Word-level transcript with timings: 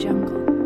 jungle. 0.00 0.59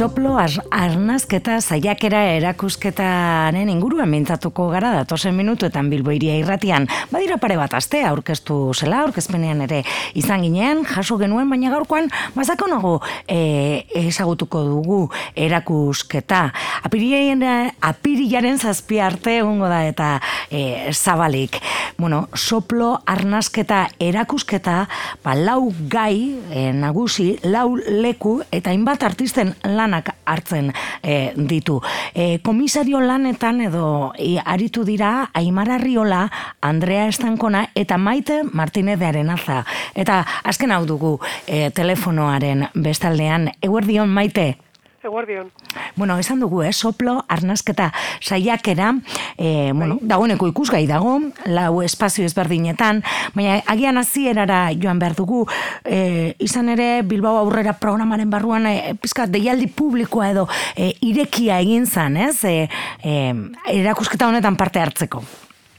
Soplo 0.00 0.38
ar, 0.40 0.48
arnazketa 0.72 1.58
saiakera 1.60 2.22
erakusketaren 2.38 3.68
inguruan 3.68 4.08
mintzatuko 4.08 4.70
gara 4.72 4.94
datosen 4.94 5.34
minutuetan 5.36 5.90
Bilbo 5.92 6.14
iria 6.16 6.38
irratian. 6.40 6.86
Badira 7.10 7.36
pare 7.36 7.58
bat 7.60 7.74
aste 7.76 8.00
aurkeztu 8.08 8.72
zela, 8.72 9.02
aurkezpenean 9.04 9.60
ere 9.66 9.82
izan 10.16 10.40
ginen, 10.46 10.86
jaso 10.88 11.18
genuen, 11.20 11.50
baina 11.52 11.68
gaurkoan 11.74 12.08
bazako 12.32 12.70
nago 12.72 12.94
e, 13.28 13.84
ezagutuko 14.00 14.62
dugu 14.70 15.02
erakusketa. 15.36 16.46
Apirilaren, 16.88 17.74
apirilaren 17.84 18.56
zazpi 18.56 19.02
arte 19.04 19.36
egongo 19.42 19.68
da 19.68 19.82
eta 19.84 20.14
e, 20.48 20.94
zabalik. 20.94 21.60
Bueno, 22.00 22.22
soplo 22.32 23.02
arnazketa 23.04 23.82
erakusketa, 24.00 24.78
ba, 25.20 25.36
lau 25.36 25.74
gai 25.92 26.40
e, 26.48 26.70
nagusi, 26.72 27.34
lau 27.44 27.76
leku 27.76 28.38
eta 28.48 28.72
hainbat 28.72 29.04
artisten 29.04 29.52
lanak 29.90 30.14
hartzen 30.24 30.72
e, 31.02 31.32
ditu. 31.36 31.80
E, 32.14 32.38
komisario 32.42 33.00
lanetan 33.00 33.60
edo 33.66 34.12
e, 34.16 34.38
aritu 34.38 34.84
dira 34.84 35.30
Aimara 35.34 35.78
Riola, 35.78 36.30
Andrea 36.60 37.08
Estankona 37.08 37.68
eta 37.74 37.98
Maite 37.98 38.42
Martinez 38.44 38.98
de 38.98 39.06
Arenaza. 39.06 39.64
Eta 39.94 40.24
azken 40.44 40.72
hau 40.72 40.84
dugu 40.86 41.18
e, 41.46 41.70
telefonoaren 41.70 42.68
bestaldean. 42.74 43.50
Eguerdion 43.60 44.08
Maite? 44.08 44.69
Eguardion. 45.02 45.50
Bueno, 45.96 46.18
esan 46.18 46.40
dugu, 46.40 46.62
eh, 46.62 46.72
soplo, 46.72 47.24
arnazketa 47.28 47.92
saiakera, 48.20 48.94
eh, 49.38 49.72
bueno, 49.74 49.98
dagoeneko 50.00 50.48
ikusgai 50.48 50.86
dago, 50.86 51.18
lau 51.46 51.82
espazio 51.82 52.24
ezberdinetan, 52.26 53.02
baina 53.34 53.62
agian 53.66 53.96
hasierara 53.96 54.70
joan 54.76 54.98
behar 54.98 55.16
dugu, 55.16 55.46
eh, 55.84 56.34
izan 56.38 56.68
ere 56.68 57.02
Bilbao 57.02 57.38
aurrera 57.38 57.78
programaren 57.80 58.30
barruan, 58.30 58.66
eh, 58.66 58.94
pizka, 59.00 59.26
deialdi 59.26 59.68
publikoa 59.68 60.30
edo 60.30 60.48
eh, 60.76 60.92
irekia 61.00 61.60
egin 61.60 61.86
zan, 61.86 62.16
ez? 62.16 62.44
Eh, 62.44 62.68
eh, 63.02 63.34
erakusketa 63.66 64.28
honetan 64.28 64.56
parte 64.56 64.80
hartzeko. 64.80 65.22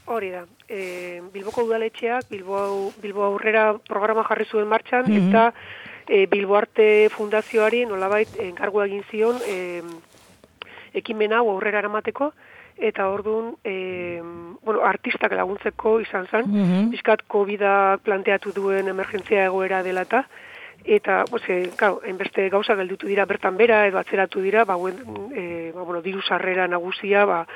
Hori 0.06 0.30
da. 0.30 0.42
E, 0.68 1.22
Bilboko 1.32 1.62
udaletxeak 1.66 2.28
Bilbo, 2.30 2.92
Bilbo 3.02 3.24
aurrera 3.24 3.78
programa 3.88 4.24
jarri 4.24 4.46
zuen 4.48 4.68
martxan, 4.68 5.08
eta 5.12 5.52
e, 6.08 6.26
Bilbo 6.26 6.56
Arte 6.56 7.08
Fundazioari 7.10 7.84
nolabait 7.86 8.28
enkargu 8.40 8.82
egin 8.82 9.04
zion 9.10 9.38
e, 9.46 9.82
ekimen 10.94 11.32
hau 11.32 11.48
aurrera 11.50 11.78
eramateko, 11.78 12.32
eta 12.78 13.08
orduan, 13.08 13.54
e, 13.64 14.20
bueno, 14.62 14.80
artistak 14.84 15.32
laguntzeko 15.32 16.00
izan 16.00 16.26
zen, 16.26 16.44
Mhm. 16.48 16.90
bizkat 16.90 17.22
covid 17.28 17.60
planteatu 18.02 18.52
duen 18.52 18.88
emergentzia 18.88 19.44
egoera 19.44 19.82
dela 19.82 20.02
eta, 20.02 20.26
eta, 20.84 21.24
pues, 21.30 21.42
e, 21.48 21.70
claro, 21.76 22.00
enbeste 22.04 22.48
gauza 22.48 22.74
gelditu 22.74 23.06
dira 23.06 23.24
bertan 23.24 23.56
bera, 23.56 23.86
edo 23.86 23.98
atzeratu 23.98 24.40
dira, 24.40 24.64
ba, 24.64 24.74
buen, 24.74 24.96
e, 25.34 25.70
ba, 25.74 25.82
bueno, 25.82 26.02
diru 26.02 26.20
sarrera 26.22 26.66
nagusia, 26.66 27.24
ba, 27.24 27.46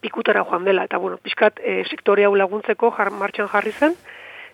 pikutara 0.00 0.44
joan 0.44 0.64
dela, 0.64 0.84
eta, 0.84 0.96
bueno, 0.96 1.18
pixkat, 1.18 1.60
e, 1.62 1.84
sektore 1.84 2.24
hau 2.24 2.34
laguntzeko 2.34 2.90
jar, 2.96 3.10
martxan 3.10 3.48
jarri 3.48 3.72
zen, 3.72 3.94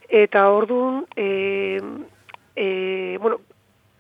eta 0.09 0.49
orduan, 0.51 1.05
e, 1.17 1.81
e, 2.61 3.17
bueno, 3.21 3.41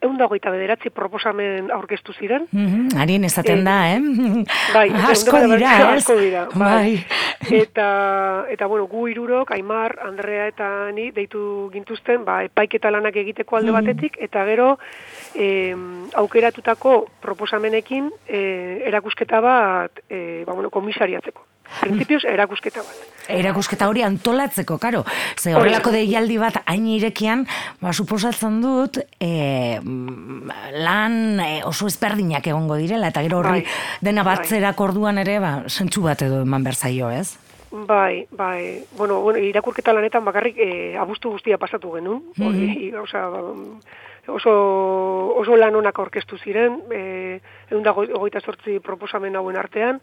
egun 0.00 0.16
dagoita 0.16 0.50
bederatzi 0.52 0.90
proposamen 0.96 1.70
aurkeztu 1.74 2.14
ziren, 2.16 2.46
Mhm, 2.52 2.96
Harien 2.96 3.24
esaten 3.24 3.60
Eh, 3.60 3.64
da, 3.64 3.76
eh? 3.94 4.00
Bai, 4.76 4.88
asko 5.10 5.40
dira, 5.46 5.72
asko 5.92 6.16
dira, 6.16 6.46
bai. 6.54 6.70
Bai. 6.74 7.04
Eta, 7.64 8.46
eta 8.52 8.66
bueno, 8.66 8.86
gu 8.86 9.06
irurok, 9.08 9.50
Aimar, 9.52 9.96
Andrea 10.04 10.46
eta 10.46 10.90
ni 10.92 11.10
deitu 11.10 11.70
gintuzten, 11.72 12.24
ba, 12.24 12.42
epaiketa 12.44 12.90
lanak 12.92 13.16
egiteko 13.16 13.56
alde 13.56 13.72
batetik, 13.72 14.18
eta 14.20 14.44
gero 14.44 14.74
e, 15.34 15.74
aukeratutako 16.20 17.06
proposamenekin 17.24 18.10
e, 18.28 18.82
erakusketa 18.86 19.40
bat, 19.40 20.04
e, 20.10 20.44
ba, 20.44 20.52
bueno, 20.52 20.68
komisariatzeko. 20.70 21.46
Printzipioz, 21.80 22.24
erakusketa 22.28 22.82
bat. 22.82 23.02
Erakusketa 23.30 23.86
hori 23.88 24.02
antolatzeko, 24.02 24.78
karo. 24.82 25.04
Ze 25.38 25.54
horrelako 25.54 25.92
deialdi 25.94 26.38
bat 26.40 26.58
hain 26.66 26.86
irekian, 26.90 27.46
ba, 27.80 27.92
suposatzen 27.92 28.58
dut, 28.64 28.98
e, 29.22 29.78
lan 30.82 31.38
e, 31.40 31.50
oso 31.68 31.86
ezberdinak 31.86 32.50
egongo 32.50 32.80
direla, 32.80 33.12
eta 33.14 33.22
gero 33.22 33.38
horri 33.38 33.60
Bai, 33.60 33.78
dena 34.00 34.24
bai. 34.26 34.36
batzerak 34.36 34.80
orduan 34.80 35.22
ere, 35.22 35.38
ba, 35.38 35.52
zentsu 35.68 36.02
bat 36.02 36.26
edo 36.26 36.42
eman 36.42 36.66
berzaio, 36.66 37.10
ez? 37.14 37.38
Bai, 37.70 38.26
bai. 38.34 38.82
Bueno, 38.98 39.20
bueno, 39.20 39.38
irakurketa 39.38 39.94
lanetan 39.94 40.24
bakarrik 40.26 40.58
e, 40.58 40.96
abuztu 40.98 41.30
guztia 41.30 41.58
pasatu 41.58 41.92
genuen. 41.94 42.24
Hori, 42.42 42.90
osea, 42.98 43.28
oso, 44.26 44.54
oso 45.38 45.56
lan 45.56 45.78
onak 45.78 45.98
aurkeztu 46.02 46.38
ziren, 46.38 46.80
e, 46.90 47.38
egun 47.70 47.82
da 47.86 47.92
hogeita 47.94 48.40
sortzi 48.40 48.78
proposamen 48.82 49.36
hauen 49.36 49.56
artean, 49.56 50.00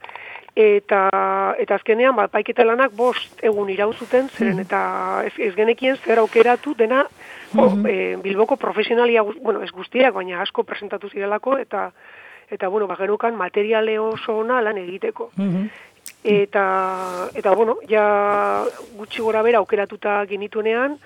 eta, 0.56 1.02
eta 1.60 1.76
azkenean, 1.76 2.16
ba, 2.18 2.28
paiketa 2.32 2.66
lanak 2.66 2.96
bost 2.98 3.44
egun 3.46 3.70
iraun 3.70 3.94
zuten, 3.94 4.30
zeren 4.30 4.64
eta 4.64 4.80
ez, 5.28 5.34
ez 5.38 5.54
genekien 5.56 6.00
zer 6.02 6.22
aukeratu 6.24 6.74
dena 6.78 7.04
jo, 7.54 7.68
e, 7.88 8.16
Bilboko 8.24 8.58
profesionalia, 8.58 9.24
bueno, 9.24 9.62
ez 9.62 9.72
guztiak, 9.72 10.16
baina 10.16 10.42
asko 10.42 10.64
presentatu 10.64 11.10
zirelako, 11.10 11.58
eta 11.62 11.92
eta 12.50 12.70
bueno, 12.72 12.88
ba, 12.88 12.96
genukan 12.96 13.36
materiale 13.36 14.00
oso 14.00 14.38
ona 14.40 14.62
lan 14.62 14.78
egiteko. 14.80 15.32
Mhm. 15.36 15.68
Eta, 16.24 17.30
eta 17.36 17.52
bueno, 17.56 17.78
ja 17.88 18.64
gutxi 18.98 19.22
gora 19.22 19.44
bera 19.44 19.60
aukeratuta 19.60 20.24
genituenean, 20.28 20.98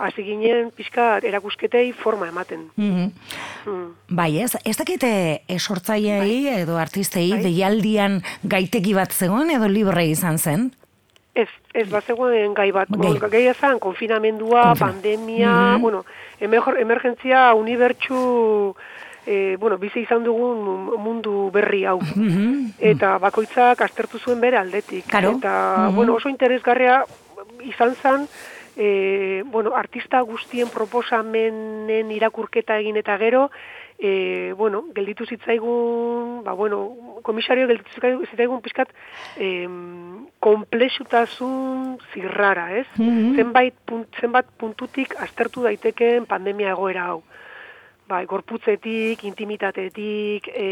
hasi 0.00 0.22
ginen 0.24 0.70
pixka 0.76 1.18
erakusketei 1.22 1.92
forma 1.92 2.28
ematen. 2.28 2.70
Mhm. 2.76 3.10
Mm. 3.66 3.88
Bai, 4.08 4.38
ez, 4.40 4.56
ez 4.64 4.76
dakite 4.76 5.42
sortzaileei 5.58 6.48
edo 6.62 6.78
artistei 6.80 7.30
Bai. 7.34 7.42
deialdian 7.44 8.22
gaiteki 8.42 8.94
bat 8.96 9.12
zegoen 9.12 9.50
edo 9.50 9.68
libre 9.68 10.06
izan 10.06 10.38
zen? 10.38 10.70
Ez, 11.34 11.48
ez 11.74 11.88
bazegoen 11.88 12.54
gai 12.54 12.70
bat. 12.74 12.88
Gai. 12.90 13.12
Gai. 13.30 13.44
Ezan, 13.52 13.78
konfinamendua, 13.78 14.62
Konfina- 14.72 14.86
pandemia, 14.86 15.52
Mhm. 15.76 15.80
bueno, 15.82 16.04
emer, 16.40 16.60
emergentzia 16.80 17.54
unibertsu, 17.54 18.74
e, 19.26 19.56
bueno, 19.60 19.78
bizi 19.78 20.00
izan 20.00 20.24
dugun 20.24 20.90
mundu 20.98 21.50
berri 21.52 21.84
hau. 21.84 22.00
Mhm. 22.00 22.72
Eta 22.78 23.18
bakoitzak 23.18 23.80
aztertu 23.82 24.18
zuen 24.18 24.40
bere 24.40 24.56
aldetik. 24.56 25.06
Karo. 25.06 25.36
Eta, 25.38 25.86
Mhm. 25.88 25.94
bueno, 25.96 26.14
oso 26.14 26.28
interesgarria 26.28 27.04
izan 27.62 27.94
zen, 28.02 28.26
e, 28.76 29.42
bueno, 29.46 29.74
artista 29.76 30.20
guztien 30.20 30.68
proposamenen 30.68 32.10
irakurketa 32.10 32.78
egin 32.78 32.96
eta 32.96 33.16
gero, 33.18 33.50
e, 33.98 34.54
bueno, 34.56 34.84
gelditu 34.94 35.26
zitzaigun, 35.26 36.42
ba, 36.44 36.52
bueno, 36.52 37.18
komisario 37.22 37.66
gelditu 37.68 37.90
zitzaigun, 38.30 38.62
pizkat, 38.64 38.88
e, 39.36 39.68
komplexutasun 40.40 41.98
zirrara, 42.14 42.70
ez? 42.78 42.86
Mhm. 42.96 43.36
Zenbait, 43.36 43.74
punt, 43.84 44.08
zenbat 44.20 44.48
puntutik 44.56 45.14
aztertu 45.20 45.62
daitekeen 45.68 46.26
pandemia 46.26 46.72
egoera 46.72 47.10
hau 47.12 47.22
bai, 48.10 48.24
gorputzetik, 48.26 49.22
intimitatetik, 49.28 50.50
e, 50.50 50.66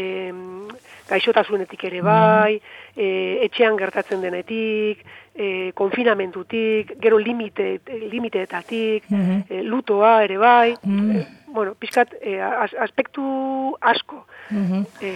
gaixotasunetik 1.09 1.85
ere 1.87 2.01
bai, 2.05 2.59
e, 2.95 3.07
etxean 3.47 3.79
gertatzen 3.79 4.21
denetik, 4.25 5.05
e, 5.35 5.71
konfinamentutik, 5.73 6.93
gero 7.01 7.17
limite, 7.19 7.81
limiteetatik, 8.11 9.03
Mhm. 9.09 9.43
e, 9.49 9.63
lutoa 9.63 10.23
ere 10.23 10.37
bai, 10.37 10.75
Mhm. 10.83 11.11
e, 11.15 11.27
bueno, 11.47 11.73
pixkat, 11.75 12.13
e, 12.21 12.39
as, 12.41 12.73
aspektu 12.79 13.75
asko 13.81 14.25
Mhm. 14.49 14.83
e, 15.01 15.13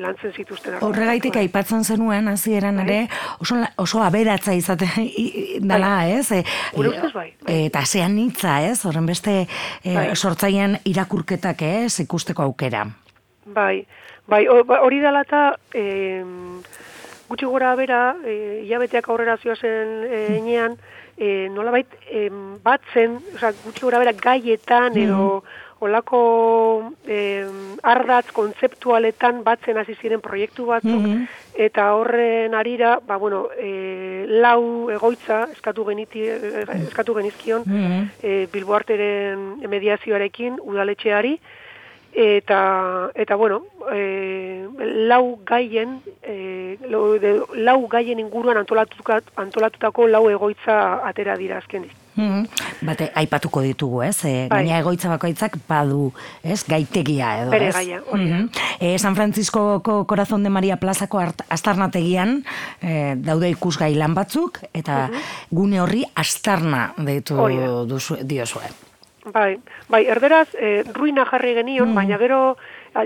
lantzen 0.00 0.32
zituzten. 0.32 0.74
Horregaitik 0.80 1.36
aipatzen 1.36 1.84
zenuen 1.84 2.28
hasieran 2.28 2.78
ere 2.80 3.08
oso 3.40 3.56
oso 3.76 4.02
aberatza 4.02 4.54
izate 4.54 4.86
dala, 5.60 6.08
ez? 6.08 6.30
E, 6.32 6.38
e, 6.38 7.12
bai, 7.14 7.34
Eta 7.46 7.84
zean 7.86 8.18
hitza, 8.18 8.62
ez? 8.62 8.84
Horren 8.84 9.06
beste 9.06 9.46
e, 9.82 9.94
Bai. 9.94 10.12
irakurketak, 10.84 11.62
ez? 11.62 12.00
Ikusteko 12.00 12.42
aukera. 12.42 12.86
Bai, 13.46 13.86
bai, 14.26 14.46
ba, 14.64 14.80
hori 14.82 15.00
dela 15.00 15.20
eta 15.20 15.58
e, 15.74 16.22
gutxi 17.34 17.46
gora 17.50 17.74
bera, 17.74 18.14
e, 18.24 18.62
hilabeteak 18.64 19.08
aurrera 19.10 19.36
zioazen 19.42 20.06
e, 20.06 20.18
enean, 20.38 20.76
e, 21.18 21.48
nolabait 21.50 21.90
e, 22.06 22.28
batzen, 22.62 23.18
oza, 23.34 23.50
gutxi 23.64 23.82
gora 23.82 23.98
bera 23.98 24.12
gaietan 24.14 24.94
edo 24.96 25.42
olako 25.84 26.92
e, 27.04 27.18
ardatz 27.82 28.30
kontzeptualetan 28.32 29.42
batzen 29.44 29.76
hasi 29.82 29.96
ziren 30.00 30.22
proiektu 30.22 30.66
batzuk, 30.70 31.02
Mhm. 31.02 31.26
eta 31.66 31.88
horren 31.94 32.54
arira, 32.54 33.00
ba, 33.06 33.16
bueno, 33.16 33.48
e, 33.58 34.24
lau 34.28 34.88
egoitza 34.90 35.48
eskatu, 35.52 35.84
geniti, 35.90 36.22
e, 36.22 36.64
eskatu 36.86 37.14
genizkion 37.14 37.62
Mhm. 37.66 38.08
e, 38.22 38.46
Bilbo 38.52 38.74
Arteren 38.74 39.58
mediazioarekin 39.68 40.56
udaletxeari 40.62 41.38
eta 42.14 43.10
eta 43.14 43.34
bueno, 43.34 43.64
e, 43.92 44.66
lau 45.08 45.38
gaien 45.46 46.00
e, 46.22 46.78
de, 46.80 47.34
lau 47.54 47.86
gaien 47.88 48.20
inguruan 48.22 48.56
antolatuka, 48.56 49.20
antolatutako 49.36 50.06
lau 50.08 50.28
egoitza 50.30 51.00
atera 51.06 51.36
dira 51.36 51.58
azkenik. 51.58 51.92
Mhm. 52.14 52.46
Bate, 52.86 53.08
aipatuko 53.18 53.60
ditugu, 53.64 54.02
ez? 54.06 54.24
E, 54.24 54.46
Bai. 54.48 54.60
gaina 54.62 54.78
egoitza 54.78 55.08
bakoitzak 55.10 55.56
badu, 55.68 56.12
ez? 56.44 56.62
Gaitegia 56.68 57.32
edo, 57.42 57.50
Bere 57.50 57.68
ez? 57.72 57.74
gaia, 57.74 58.00
hori 58.06 58.28
da. 58.30 58.36
Mhm. 58.36 58.48
E, 58.78 58.98
San 58.98 59.16
Franciscoko 59.16 60.04
Corazon 60.06 60.42
de 60.42 60.50
Maria 60.50 60.76
plazako 60.76 61.20
astarnategian 61.48 62.44
e, 62.80 63.14
daude 63.16 63.50
ikusgai 63.50 63.94
lan 63.94 64.14
batzuk, 64.14 64.60
eta 64.72 65.10
gune 65.50 65.80
horri 65.80 66.04
astarna 66.14 66.92
deitu 66.96 67.34
duzu, 67.88 68.22
diozue. 68.22 68.70
Bai, 69.24 69.58
bai, 69.88 70.04
erderaz, 70.04 70.48
e, 70.52 70.82
ruina 70.92 71.24
jarri 71.24 71.54
genion, 71.56 71.94
baina 71.96 72.18
gero 72.20 72.56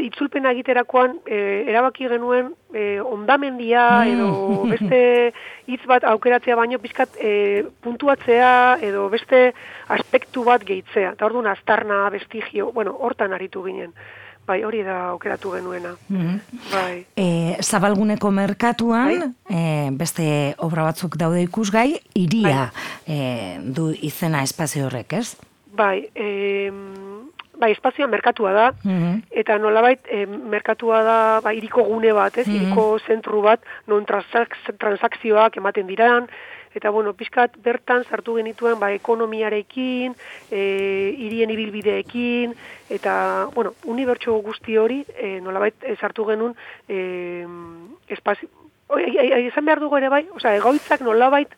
itzulpena 0.03 0.51
egiterakoan 0.53 1.15
e, 1.25 1.65
erabaki 1.71 2.09
genuen 2.11 2.51
e, 2.75 3.01
ondamendia 3.01 4.05
edo 4.11 4.67
beste 4.69 5.01
hitz 5.71 5.81
bat 5.89 6.05
aukeratzea 6.11 6.57
baino 6.59 6.81
pizkat 6.83 7.17
e, 7.23 7.65
puntuatzea 7.81 8.53
edo 8.85 9.09
beste 9.09 9.53
aspektu 9.95 10.45
bat 10.45 10.65
gehitzea. 10.67 11.15
Eta 11.15 11.29
orduan 11.31 11.49
aztarna, 11.55 12.09
vestigio, 12.13 12.73
bueno, 12.75 12.97
hortan 12.99 13.33
aritu 13.33 13.65
ginen. 13.65 13.95
Bai, 14.49 14.63
hori 14.65 14.81
da 14.83 15.11
aukeratu 15.13 15.53
genuena. 15.53 15.95
Mhm. 16.09 16.39
Bai. 16.73 17.05
E, 17.17 17.57
zabalguneko 17.63 18.31
merkatuan, 18.33 19.35
e, 19.49 19.91
beste 19.93 20.55
obra 20.65 20.89
batzuk 20.89 21.19
daude 21.21 21.43
ikusgai, 21.45 22.01
iria 22.17 22.71
e, 23.07 23.61
du 23.63 23.93
izena 23.93 24.43
espazio 24.43 24.89
horrek, 24.89 25.21
ez? 25.21 25.37
Bai, 25.79 26.11
e, 26.15 26.73
bai, 27.59 27.71
espazioa 27.73 28.09
merkatua 28.11 28.53
da, 28.53 28.67
Mhm. 28.85 29.23
eta 29.31 29.59
nolabait 29.59 30.01
e, 30.11 30.27
merkatua 30.27 31.03
da 31.03 31.41
ba, 31.41 31.55
iriko 31.55 31.85
gune 31.87 32.13
bat, 32.13 32.37
ez? 32.39 32.47
Iriko 32.49 32.99
zentru 33.07 33.43
bat, 33.43 33.61
non 33.87 34.05
transakzioak 34.05 35.57
ematen 35.57 35.87
diran, 35.87 36.29
eta 36.75 36.91
bueno, 36.91 37.13
pixkat 37.15 37.57
bertan 37.63 38.05
sartu 38.11 38.35
genituen 38.37 38.79
ba, 38.79 38.93
ekonomiarekin, 38.93 40.15
e, 40.51 41.15
irien 41.19 41.51
ibilbideekin, 41.51 42.55
eta, 42.91 43.49
bueno, 43.55 43.75
unibertso 43.85 44.35
guzti 44.43 44.77
hori, 44.77 45.05
e, 45.17 45.41
nolabait 45.41 45.75
e, 45.83 45.97
sartu 45.97 46.27
genuen 46.27 46.55
e, 46.89 47.47
espazio, 48.09 48.49
esan 48.99 49.65
behar 49.65 49.81
dugu 49.81 49.97
ere 49.99 50.09
bai, 50.09 50.27
osea, 50.35 50.57
egoitzak 50.57 51.03
nolabait 51.03 51.49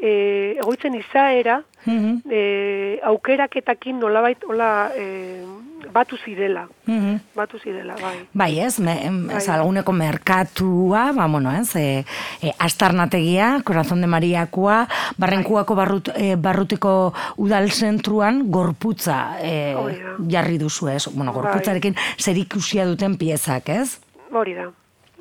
e, 0.00 0.56
egoitzen 0.60 0.94
izaera, 0.94 1.62
Mhm. 1.86 2.22
e, 2.30 2.98
aukeraketakin 3.04 3.98
nolabait 4.00 4.38
hola 4.48 4.90
e, 4.96 5.44
batu 5.92 6.16
zirela. 6.16 6.66
Mhm. 6.86 7.18
Batu 7.36 7.58
zirela, 7.58 7.94
bai. 8.00 8.24
Bai, 8.32 8.58
ez, 8.60 8.78
me, 8.80 8.94
Bai. 9.28 9.40
zalguneko 9.40 9.92
merkatua, 9.92 11.12
ba, 11.12 11.26
bueno, 11.28 11.52
ez, 11.52 11.76
e, 11.76 12.04
e, 12.42 12.52
astarnategia, 12.58 13.60
Corazon 13.64 14.00
de 14.00 14.06
Mariakoa, 14.06 14.88
barrenkuako 15.18 15.74
barrut, 15.74 16.08
e, 16.16 16.36
barrutiko 16.36 17.12
udal 17.36 17.68
zentruan 17.70 18.50
gorputza 18.50 19.36
e, 19.42 19.74
da. 19.74 20.16
jarri 20.28 20.56
duzu, 20.58 20.88
ez? 20.88 21.06
Bueno, 21.12 21.32
Bai. 21.32 21.42
gorputzarekin 21.42 21.94
zerikusia 22.18 22.86
duten 22.86 23.16
piezak, 23.18 23.68
ez? 23.68 24.00
Hori 24.32 24.54
da. 24.54 24.70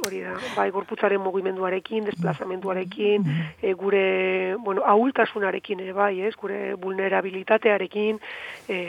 Hori 0.03 0.21
da, 0.23 0.33
bai, 0.55 0.69
gorputzaren 0.75 1.21
mugimenduarekin, 1.23 2.05
desplazamenduarekin, 2.09 3.27
e, 3.61 3.73
gure, 3.79 4.55
bueno, 4.59 4.83
ahultasunarekin 4.85 5.83
ere 5.85 5.94
bai, 5.95 6.13
ez, 6.27 6.33
gure 6.39 6.73
vulnerabilitatearekin, 6.81 8.19
e, 8.67 8.79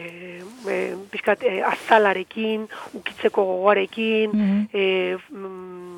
e, 0.66 0.78
pixkat, 1.12 1.44
e, 1.46 1.61
azalarekin, 1.62 2.66
ukitzeko 3.00 3.44
gogoarekin, 3.52 4.34
e, 4.72 4.84
mm, 5.31 5.94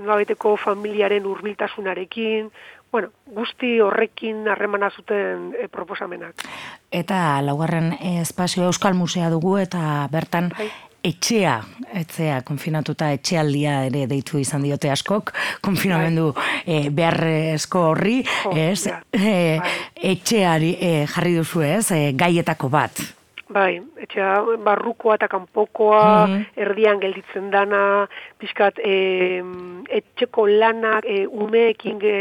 nolabeteko 0.00 0.56
familiaren 0.60 1.26
hurbiltasunarekin, 1.26 2.50
bueno, 2.92 3.10
guzti 3.26 3.80
horrekin 3.80 4.46
harremana 4.48 4.90
zuten 4.90 5.50
e, 5.58 5.68
proposamenak. 5.68 6.46
Eta 6.94 7.42
laugarren 7.44 7.92
eh, 7.98 8.20
espazio 8.22 8.64
Euskal 8.70 8.94
Musea 8.94 9.28
dugu 9.32 9.58
eta 9.60 10.06
bertan 10.12 10.52
Bai. 10.56 10.70
Etxea, 11.06 11.56
etxea, 12.00 12.40
konfinatuta 12.46 13.10
etxealdia 13.14 13.84
ere 13.88 14.06
deitu 14.10 14.38
izan 14.42 14.64
diote 14.66 14.90
askok, 14.90 15.32
konfinamendu 15.64 16.32
eh, 16.66 16.88
beharrezko 16.90 17.84
horri, 17.92 18.22
Jo, 18.44 18.52
ez, 18.56 18.86
ja, 18.88 19.00
bai. 19.12 19.76
etxeari 20.14 20.72
eh, 20.80 21.04
jarri 21.14 21.36
duzu 21.38 21.62
ez, 21.66 21.84
eh, 21.94 22.10
gaietako 22.18 22.68
bat. 22.72 23.04
Bai, 23.46 23.76
etxea 24.02 24.40
barrukoa 24.64 25.14
eta 25.14 25.28
kanpokoa, 25.30 26.26
Mhm. 26.26 26.40
erdian 26.56 26.98
gelditzen 27.00 27.50
dana, 27.52 28.08
pixkat 28.42 28.80
e, 28.82 28.96
etxeko 29.88 30.48
lanak 30.50 31.04
e, 31.06 31.26
umeekin 31.30 32.00
e, 32.02 32.16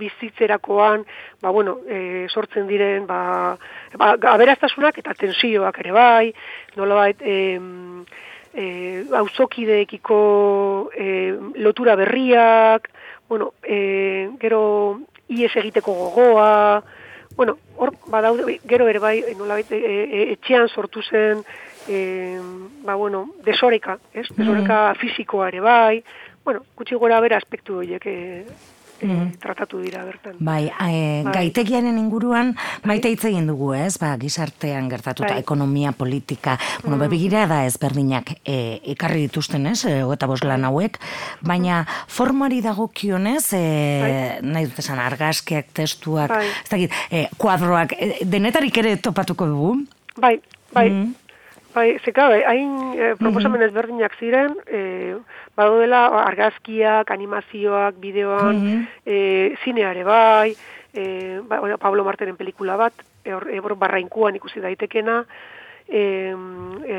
bizitzerakoan, 0.00 1.04
ba, 1.42 1.52
bueno, 1.54 1.78
e, 1.86 2.26
sortzen 2.32 2.66
diren, 2.70 3.06
ba, 3.06 3.56
ba, 4.00 4.14
aberastasunak 4.32 4.98
eta 5.02 5.14
tensioak 5.18 5.78
ere 5.84 5.94
bai, 5.94 6.32
nolabait, 6.76 7.20
e, 7.22 7.36
e, 8.54 8.64
auzokideekiko 9.20 10.20
e, 10.96 11.10
lotura 11.62 11.96
berriak, 12.00 12.90
bueno, 13.28 13.52
e, 13.62 14.30
gero 14.40 14.62
ies 15.30 15.52
egiteko 15.54 15.94
gogoa, 15.94 16.82
bueno, 17.36 17.58
hor 17.76 17.94
badaude 18.10 18.58
gero 18.66 18.88
ere 18.90 18.98
bai 18.98 19.22
nolabait 19.38 19.70
e, 19.72 19.78
e, 19.78 20.24
etxean 20.34 20.68
sortu 20.68 21.02
zen 21.02 21.44
e, 21.88 22.38
ba 22.84 22.94
bueno, 22.94 23.30
desoreka, 23.46 23.98
ez? 24.12 24.26
Desoreka 24.36 24.94
fisikoa 25.00 25.48
ere 25.48 25.60
bai. 25.60 26.02
Bueno, 26.44 26.64
gutxi 26.76 26.98
gora 26.98 27.20
bera 27.20 27.38
aspektu 27.38 27.78
horiek 27.80 28.06
e, 28.06 28.16
e, 29.00 29.36
tratatu 29.40 29.80
dira 29.80 30.04
bertan. 30.04 30.36
Bai, 30.38 30.66
eh, 30.68 31.22
Bai. 31.24 31.32
gaitegiaren 31.34 31.98
inguruan 31.98 32.54
maite 32.84 33.10
hitz 33.10 33.24
egin 33.24 33.46
dugu, 33.46 33.72
ez? 33.74 33.98
Ba, 33.98 34.16
gizartean 34.20 34.88
gertatuta 34.88 35.34
Bai. 35.34 35.40
ekonomia, 35.42 35.92
politika, 35.92 36.58
bueno, 36.84 36.98
begira 37.08 37.46
da 37.46 37.64
ezberdinak 37.66 38.34
eh, 38.44 38.80
ekarri 38.94 39.26
dituzten, 39.28 39.66
ez? 39.66 39.84
Eh, 39.84 40.02
Hogeita 40.04 40.26
bost 40.26 40.44
lan 40.44 40.64
hauek, 40.64 40.98
baina 41.42 41.86
formari 42.08 42.60
dagokionez, 42.64 43.52
eh, 43.56 44.38
nahi 44.42 44.66
dut 44.66 44.78
esan 44.78 44.98
argazkiak, 44.98 45.72
testuak, 45.72 46.28
Bai. 46.30 46.46
ez 46.46 46.70
dakit, 46.70 46.92
eh, 47.10 47.28
kuadroak, 47.38 47.92
eh, 47.98 48.18
denetarik 48.24 48.76
ere 48.78 48.96
topatuko 48.96 49.46
dugu. 49.46 49.74
Bai, 50.16 50.40
bai. 50.72 50.90
Mhm. 50.90 51.14
Bai, 51.74 51.98
zeka, 52.04 52.28
bai, 52.28 52.40
hain 52.50 52.72
e, 52.98 53.12
proposamen 53.20 53.62
ezberdinak 53.62 54.16
ziren, 54.18 54.56
e, 54.66 55.14
badaudela 55.54 56.00
argazkiak, 56.24 57.10
animazioak, 57.14 57.94
bideoan, 58.02 58.88
e, 59.06 59.54
zineare 59.62 60.02
bai, 60.04 60.56
e, 60.92 61.38
ba, 61.46 61.60
Pablo 61.78 62.02
Martenen 62.04 62.36
pelikula 62.36 62.76
bat, 62.76 62.92
e, 63.24 63.32
hor, 63.32 63.46
e, 63.46 63.60
barrainkuan 63.60 64.34
ikusi 64.34 64.58
daitekena, 64.60 65.24
e, 65.86 66.02
e, 66.86 66.98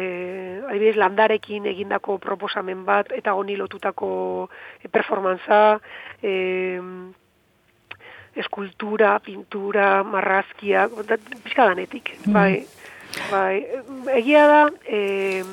adibidez, 0.70 0.96
landarekin 0.96 1.66
egindako 1.68 2.18
proposamen 2.18 2.86
bat, 2.86 3.12
eta 3.12 3.34
honi 3.36 3.58
lotutako 3.60 4.50
performantza, 4.92 5.82
e, 6.24 6.90
eskultura, 8.36 9.20
pintura, 9.20 10.04
marrazkia, 10.04 10.88
da- 11.08 11.18
pixka 11.44 11.66
danetik, 11.66 12.13
bai. 12.28 12.63
Bai, 13.32 13.65
egia 14.15 14.46
da, 14.48 14.62
e, 14.86 15.44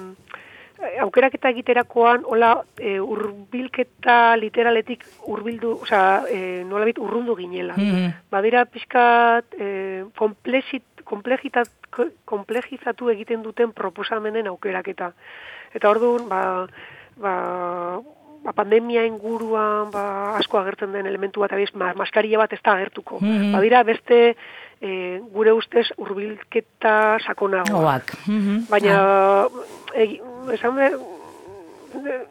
aukeraketa 1.02 1.50
egiterakoan, 1.50 2.22
hola, 2.26 2.52
e, 2.78 2.98
urbilketa 3.00 4.36
literaletik 4.38 5.04
urbildu, 5.26 5.74
osea, 5.82 6.24
e, 6.30 6.40
nolabit 6.68 7.00
urrundu 7.02 7.36
ginela. 7.38 7.74
Mhm. 7.76 8.12
Badira 8.30 8.64
pixkat 8.64 9.58
e, 9.58 10.04
komplexit, 10.16 10.84
komplejitat, 11.04 11.70
komplejizatu 12.28 13.10
egiten 13.10 13.42
duten 13.42 13.72
proposamenen 13.72 14.46
aukeraketa. 14.46 15.12
Eta 15.74 15.90
orduan, 15.90 16.28
ba, 16.28 16.68
ba, 17.16 17.34
ba, 18.44 18.52
pandemia 18.52 19.04
inguruan 19.08 19.90
ba, 19.90 20.36
asko 20.38 20.60
agertzen 20.60 20.92
den 20.92 21.06
elementu 21.06 21.40
bat, 21.40 21.52
abiz, 21.52 21.70
ma, 21.74 21.92
maskaria 21.98 22.38
bat 22.38 22.52
ez 22.52 22.60
da 22.62 22.76
agertuko. 22.76 23.18
Mhm. 23.20 23.52
Badira 23.56 23.82
beste, 23.82 24.36
e, 24.80 25.20
gure 25.35 25.52
ustez, 25.52 25.87
urbilketa 25.97 27.18
sakonagoa. 27.26 27.85
Oak. 27.85 28.16
Mhm. 28.26 28.66
Baina, 28.70 28.99
egi, 29.94 30.20
esan 30.54 30.76
be, 30.76 30.90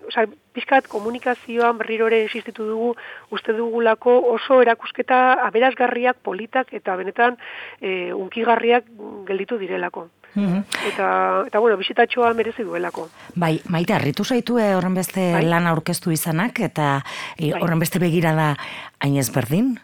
Osa, 0.07 0.23
pizkat 0.53 0.85
komunikazioan 0.87 1.79
berriro 1.79 2.07
ere 2.07 2.21
insistitu 2.23 2.63
dugu, 2.63 2.91
uste 3.33 3.55
dugulako 3.57 4.13
oso 4.35 4.61
erakusketa 4.61 5.17
aberazgarriak, 5.47 6.19
politak 6.23 6.71
eta 6.77 6.95
benetan 6.95 7.39
e, 7.81 8.13
unkigarriak 8.13 8.85
gelditu 9.27 9.57
direlako. 9.57 10.07
Mhm. 10.35 10.61
Eta, 10.91 11.07
eta 11.47 11.59
bueno, 11.59 11.77
bisitatxoa 11.77 12.33
merezi 12.37 12.63
duelako. 12.63 13.07
Bai, 13.35 13.57
maite, 13.73 13.95
harritu 13.97 14.23
zaitu 14.23 14.59
eh, 14.61 14.75
horren 14.77 14.93
beste 14.93 15.31
Bai. 15.33 15.45
lan 15.49 15.65
aurkeztu 15.67 16.13
izanak, 16.13 16.59
eta 16.59 17.01
eh, 17.37 17.51
Bai. 17.51 17.61
horren 17.61 17.81
beste 17.81 17.99
begirada 17.99 18.53
hain 19.01 19.17
ezberdin? 19.17 19.79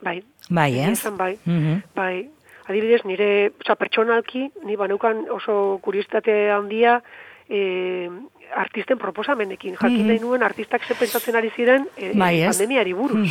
Bai. 0.00 0.22
Bai, 0.48 0.78
ez? 0.78 0.98
esan 0.98 1.16
bai. 1.16 1.38
Mhm. 1.44 1.82
Bai. 1.94 2.30
Adibidez, 2.68 3.04
nire, 3.04 3.52
oza, 3.60 3.76
pertsonalki, 3.76 4.50
ni 4.64 4.74
baneukan 4.76 5.24
oso 5.30 5.78
kuriositate 5.82 6.50
handia, 6.50 7.02
e, 7.48 8.08
artisten 8.56 8.98
proposamenekin. 8.98 9.76
Jakin 9.76 9.98
Mhm. 10.02 10.06
nahi 10.08 10.18
nuen 10.20 10.42
artistak 10.42 10.82
ze 10.84 10.94
pentsatzen 10.94 11.36
ari 11.36 11.50
ziren 11.50 11.86
e, 11.96 12.12
Bai, 12.14 12.42
ez? 12.42 12.56
pandemiari 12.56 12.92
buruz. 12.92 13.30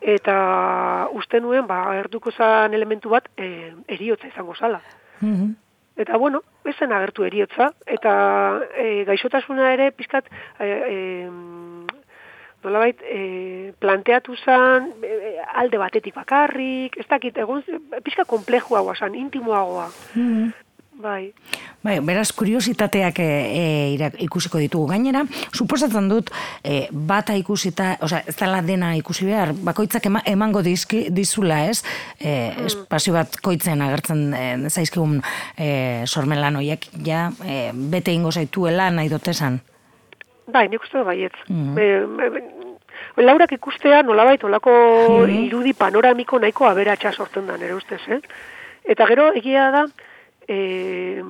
Eta 0.00 1.08
uste 1.12 1.40
nuen, 1.40 1.66
ba, 1.66 1.90
agertuko 1.90 2.30
zan 2.30 2.74
elementu 2.74 3.10
bat, 3.10 3.28
e, 3.36 3.72
eriotza 3.88 4.28
izango 4.28 4.54
zala. 4.54 4.80
Mhm. 5.20 5.54
Eta 5.98 6.16
bueno, 6.16 6.42
ezen 6.64 6.92
agertu 6.92 7.24
eriotza, 7.24 7.72
eta 7.86 8.60
e, 8.76 9.04
gaixotasuna 9.04 9.72
ere 9.74 9.90
pizkat 9.90 10.26
e, 10.60 10.64
e, 10.64 11.28
nolabait 12.64 13.02
e, 13.02 13.72
planteatu 13.78 14.36
zen 14.44 14.92
e, 15.02 15.34
alde 15.54 15.78
batetik 15.78 16.14
bakarrik, 16.14 16.96
ez 16.98 17.06
dakit, 17.08 17.38
egon 17.38 17.62
pizka 18.04 18.24
komplejuagoa 18.28 18.96
zen, 18.98 19.14
intimoagoa. 19.14 19.90
Mhm. 20.14 20.48
Bai, 20.98 21.32
Bai, 21.78 22.00
beraz, 22.02 22.32
kuriositateak 22.34 23.20
e, 23.22 23.26
e, 23.94 24.08
ikusiko 24.24 24.58
ditugu. 24.58 24.88
Gainera, 24.90 25.22
suposatzen 25.54 26.08
dut, 26.10 26.32
e, 26.66 26.88
bata 26.90 27.36
ikusita, 27.38 27.92
osea, 28.02 28.24
ez 28.26 28.34
dela 28.40 28.58
dena 28.66 28.90
ikusi 28.98 29.28
behar, 29.28 29.52
bakoitzak 29.54 30.08
ema, 30.10 30.24
emango 30.26 30.64
dizki, 30.66 31.04
dizula, 31.14 31.60
ez? 31.70 31.84
E, 32.18 32.50
espazio 32.66 33.14
bat 33.14 33.38
koitzen 33.46 33.84
agertzen 33.86 34.26
e, 34.34 34.44
zaizkigun 34.72 35.20
e, 35.54 35.70
sormelan 36.10 36.58
horiek, 36.58 36.90
ja, 37.06 37.28
e, 37.46 37.70
bete 37.94 38.12
ingo 38.18 38.34
zaituela 38.34 38.90
nahi 38.90 39.14
dotesan. 39.14 39.62
Bai, 40.48 40.68
nik 40.68 40.82
uste 40.82 41.02
baietz. 41.04 41.36
Mhm. 41.48 41.74
Be- 41.74 42.06
be- 42.16 42.30
be- 42.30 42.66
Laurak 43.22 43.52
ikustea 43.52 44.02
nolabait 44.02 44.42
olako 44.44 44.70
irudi 45.46 45.72
panoramiko 45.74 46.38
nahiko 46.38 46.66
aberatsa 46.66 47.12
sortzen 47.12 47.46
da 47.46 47.56
nere 47.56 47.74
ustez, 47.74 48.00
eh? 48.08 48.20
Eta 48.84 49.06
gero 49.06 49.28
egia 49.38 49.70
da 49.70 49.84
e, 50.48 51.22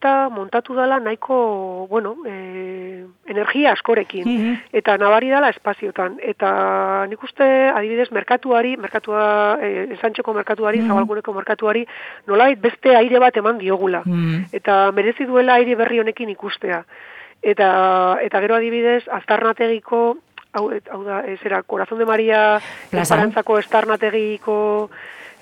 erakusketa 0.00 0.30
montatu 0.30 0.74
dala 0.74 0.98
nahiko, 0.98 1.86
bueno, 1.88 2.16
e, 2.26 3.06
energia 3.26 3.72
askorekin. 3.72 4.24
Mhm. 4.24 4.54
Eta 4.72 4.96
nabari 4.96 5.28
dala 5.28 5.50
espaziotan. 5.50 6.18
Eta 6.22 7.06
nik 7.08 7.22
uste 7.22 7.44
adibidez 7.44 8.10
merkatuari, 8.10 8.76
merkatua, 8.76 9.58
e, 9.60 9.92
esantxeko 9.94 10.32
merkatuari, 10.34 10.80
zabalguneko 10.86 11.32
merkatuari, 11.32 11.86
nolabait 12.26 12.60
beste 12.60 12.96
aire 12.96 13.18
bat 13.18 13.36
eman 13.36 13.58
diogula. 13.58 14.02
Mhm. 14.04 14.46
Eta 14.52 14.90
merezi 14.92 15.24
duela 15.24 15.54
aire 15.54 15.74
berri 15.76 16.00
honekin 16.00 16.28
ikustea. 16.30 16.84
Eta, 17.42 18.18
eta 18.20 18.40
gero 18.40 18.54
adibidez, 18.54 19.08
aztarnategiko, 19.08 20.18
hau, 20.52 20.70
hau 20.90 21.04
da, 21.04 21.24
ez 21.26 21.40
era, 21.44 21.62
Corazon 21.62 21.98
de 21.98 22.04
Maria, 22.04 22.60
Plazan. 22.90 23.02
Esperantzako 23.02 23.56
aztarnategiko, 23.56 24.90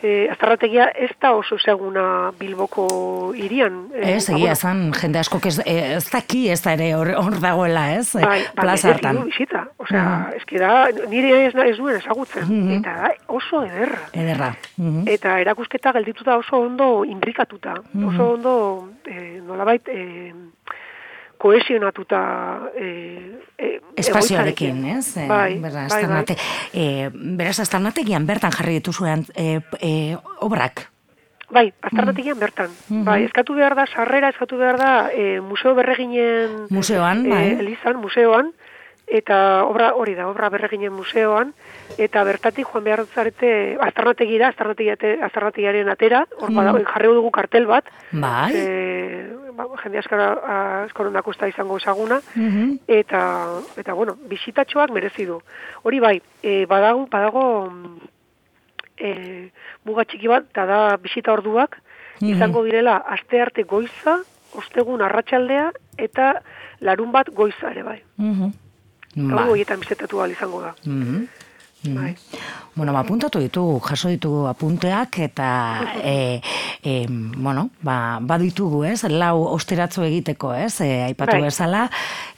e, 0.02 0.28
aztarnategia 0.30 0.88
ez 0.94 1.10
da 1.20 1.32
oso 1.34 1.58
seguna 1.58 2.30
Bilboko 2.38 3.32
irian. 3.36 3.88
E, 3.94 4.16
Ez, 4.16 4.28
ba, 4.28 4.36
egia 4.36 4.54
bueno, 4.54 4.56
zan, 4.56 4.82
jende 5.00 5.18
askok 5.18 5.46
ez, 5.50 5.58
e, 5.64 5.76
ez 5.96 6.04
daki 6.10 6.48
ez 6.50 6.60
da 6.62 6.72
ere 6.76 6.94
hor, 6.96 7.10
hor 7.18 7.38
dagoela, 7.42 7.86
ez? 7.96 8.14
E, 8.14 8.22
Bai, 8.24 8.42
bai, 8.42 8.64
plaza 8.64 8.88
ez 8.88 8.94
hartan. 8.94 9.22
bisita. 9.26 9.64
Osea, 9.78 10.04
eske 10.36 10.58
da, 10.58 10.88
nire 11.08 11.46
ez, 11.46 11.54
ez 11.54 11.76
duen 11.76 11.96
ezagutzen. 11.96 12.44
Mhm. 12.48 12.78
Eta 12.80 12.96
da, 13.02 13.12
oso 13.28 13.62
ederra. 13.66 14.02
Ederra. 14.12 14.52
Mhm. 14.76 15.06
Eta 15.08 15.38
erakusketa 15.40 15.92
geldituta 15.98 16.36
oso 16.38 16.62
ondo 16.66 17.04
imbrikatuta. 17.04 17.74
Oso 18.06 18.32
ondo, 18.34 18.54
eh, 19.06 19.40
nolabait, 19.46 19.88
eh, 19.88 20.32
kohesionatuta 21.38 22.20
eh, 22.74 22.82
eh, 22.82 23.27
espazioarekin, 23.98 24.84
egoitzarekin. 24.84 24.98
ez? 24.98 25.16
E, 25.16 25.26
Bai, 25.28 25.58
Berra, 25.58 25.86
bai, 25.88 26.04
bai. 26.06 26.36
e, 26.72 27.10
beraz, 27.14 27.58
aztarnategian 27.60 28.26
bertan 28.26 28.52
jarri 28.52 28.78
dituzuen 28.80 29.26
e, 29.34 29.60
e, 29.80 30.16
obrak. 30.40 30.88
Bai, 31.50 31.72
aztarnategian 31.80 32.38
bertan. 32.38 32.68
Mhm. 32.90 33.04
Bai, 33.04 33.22
eskatu 33.24 33.54
behar 33.56 33.74
da, 33.74 33.86
sarrera 33.88 34.28
eskatu 34.28 34.58
behar 34.60 34.76
da, 34.76 35.10
eh, 35.12 35.40
museo 35.40 35.74
berreginen... 35.74 36.66
Museoan, 36.68 37.22
bai. 37.28 37.44
eh, 37.54 37.58
Elizan, 37.62 37.96
museoan, 38.02 38.50
eta 39.08 39.64
obra 39.64 39.94
hori 39.96 40.12
da, 40.14 40.26
obra 40.28 40.50
berreginen 40.52 40.92
museoan, 40.92 41.54
eta 41.96 42.20
bertatik 42.28 42.66
joan 42.68 42.84
behar 42.84 43.06
zarete 43.14 43.78
aztarnategira, 43.80 44.50
aztarnategiate- 44.52 45.22
aztarnategiaren 45.24 45.88
atera, 45.88 46.26
hor 46.36 46.52
bada, 46.52 46.74
jarri 46.84 47.08
dugu 47.16 47.30
kartel 47.30 47.64
bat. 47.66 47.88
Bai. 48.12 48.52
e, 48.52 49.47
ba, 49.66 49.82
jende 49.82 49.98
askara, 49.98 50.28
askoron 50.86 51.16
akusta 51.16 51.48
izango 51.48 51.76
ezaguna, 51.78 52.20
Mhm. 52.36 52.78
eta, 52.86 53.60
eta 53.76 53.92
bueno, 53.94 54.14
bisitatxoak 54.30 54.90
merezi 54.94 55.24
du. 55.26 55.40
Hori 55.82 55.98
bai, 56.00 56.22
e, 56.42 56.66
badago, 56.66 57.06
badago 57.10 57.70
mm, 57.70 57.98
e, 58.98 59.50
muga 59.84 60.04
txiki 60.04 60.28
bat, 60.30 60.44
eta 60.50 60.66
da 60.66 60.96
bisita 60.96 61.32
orduak, 61.32 61.76
Mhm. 62.20 62.30
izango 62.34 62.62
direla 62.64 62.96
aste 63.06 63.40
arte 63.40 63.62
goiza, 63.64 64.18
ostegun 64.54 65.02
arratsaldea 65.02 65.72
eta 65.98 66.40
larun 66.80 67.12
bat 67.12 67.28
goiza 67.30 67.70
ere 67.70 67.82
bai. 67.82 68.02
Mhm. 68.16 68.52
Hau 69.30 69.36
Ba. 69.36 69.48
horietan 69.50 69.80
izango 70.30 70.60
da. 70.62 70.74
Mhm. 70.84 71.26
Mhm. 71.84 71.94
Bai. 71.94 72.16
Bueno, 72.78 72.92
ba, 72.92 73.00
apuntatu 73.02 73.40
ditugu, 73.42 73.80
jaso 73.82 74.06
ditugu 74.06 74.44
apunteak, 74.46 75.16
eta, 75.26 75.46
e, 75.98 76.38
e, 76.86 76.92
bueno, 77.10 77.70
ba, 77.82 78.20
baditugu, 78.22 78.84
ez, 78.86 79.02
lau 79.10 79.48
osteratzo 79.50 80.04
egiteko, 80.06 80.52
ez, 80.54 80.76
e, 80.86 81.02
aipatu 81.08 81.34
Bai. 81.34 81.48
bezala, 81.48 81.80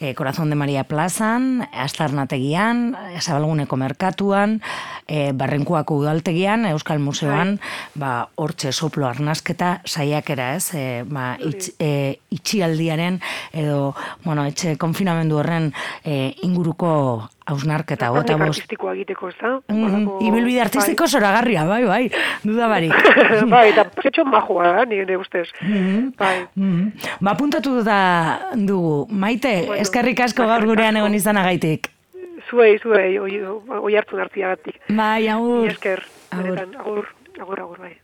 e, 0.01 0.15
Corazon 0.17 0.49
de 0.49 0.57
Maria 0.57 0.85
plazan, 0.89 1.67
Astarnategian, 1.69 2.97
Zabalguneko 3.21 3.77
merkatuan, 3.77 4.63
e, 5.07 5.33
Barrenkuako 5.37 5.99
udaltegian, 6.01 6.65
Euskal 6.71 7.05
Museoan, 7.05 7.59
ba, 7.93 8.31
hortxe 8.41 8.73
soplo 8.73 9.11
arnasketa 9.11 9.83
saiakera, 9.85 10.55
ez, 10.57 10.73
e, 10.73 10.87
ba, 11.05 11.35
itx, 11.37 11.75
e, 11.77 12.17
itxialdiaren, 12.33 13.21
edo, 13.53 13.93
bueno, 14.25 14.49
etxe 14.49 14.79
konfinamendu 14.81 15.37
horren 15.37 15.69
e, 16.01 16.33
inguruko 16.49 17.29
hausnarketa, 17.47 18.09
gota 18.15 18.37
bost, 18.37 18.59
artistikoa 18.61 18.93
egiteko, 18.95 19.29
ez 19.29 19.35
da? 19.41 19.61
Mhm. 19.69 19.85
Horrelako- 19.85 20.19
Ibilbide 20.29 20.61
artistiko 20.61 21.07
zoragarria, 21.07 21.65
bai, 21.67 21.85
bai, 21.85 22.11
duda 22.45 22.69
barik. 22.69 22.93
bai, 23.55 23.71
eta 23.71 23.85
pasetxo 23.85 24.25
majoa 24.25 24.73
da, 24.77 24.85
nire 24.85 25.17
ustez. 25.17 25.49
Bai. 26.19 26.47
Mhm. 26.55 26.93
Ba, 27.21 27.35
puntatu 27.37 27.83
da 27.85 28.51
dugu. 28.55 29.07
Maite, 29.11 29.65
Bueno, 29.67 29.83
eskerrik 29.83 30.21
asko 30.21 30.47
gaur 30.47 30.65
gurean 30.67 30.97
egon 30.97 31.15
izanagaitik. 31.15 31.91
Zuei, 32.51 32.79
zuei, 32.83 33.19
oi, 33.19 33.41
oi 33.47 33.95
hartzun 33.97 34.21
hartziagatik. 34.21 34.81
Bai, 34.89 35.29
agur. 35.29 35.69
Esker, 35.71 36.03
Agur. 36.31 36.45
benetan, 36.57 36.75
agur, 36.81 37.07
agur, 37.41 37.61
agur, 37.61 37.79
bai. 37.79 37.97